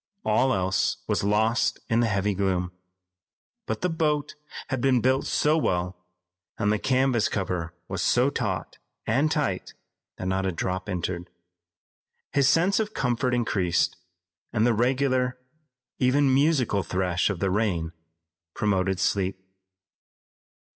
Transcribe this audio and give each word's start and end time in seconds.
All 0.25 0.51
else 0.51 0.97
was 1.07 1.23
lost 1.23 1.77
in 1.87 1.99
the 1.99 2.07
heavy 2.07 2.33
gloom. 2.33 2.71
But 3.67 3.81
the 3.81 3.89
boat 3.89 4.33
had 4.69 4.81
been 4.81 4.99
built 4.99 5.27
so 5.27 5.55
well 5.59 6.07
and 6.57 6.71
the 6.73 6.79
canvas 6.79 7.29
cover 7.29 7.75
was 7.87 8.01
so 8.01 8.31
taut 8.31 8.79
and 9.05 9.29
tight 9.29 9.75
that 10.17 10.25
not 10.27 10.47
a 10.47 10.51
drop 10.51 10.89
entered. 10.89 11.29
His 12.33 12.49
sense 12.49 12.79
of 12.79 12.95
comfort 12.95 13.35
increased, 13.35 13.95
and 14.51 14.65
the 14.65 14.73
regular, 14.73 15.37
even, 15.99 16.33
musical 16.33 16.81
thresh 16.81 17.29
of 17.29 17.37
the 17.39 17.51
rain 17.51 17.91
promoted 18.55 18.99
sleep. 18.99 19.37